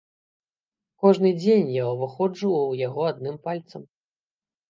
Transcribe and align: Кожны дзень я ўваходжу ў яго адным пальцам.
Кожны 1.05 1.29
дзень 1.41 1.67
я 1.75 1.83
ўваходжу 1.89 2.47
ў 2.47 2.87
яго 2.87 3.01
адным 3.11 3.35
пальцам. 3.47 3.81